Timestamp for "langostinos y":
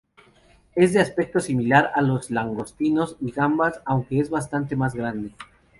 2.31-3.29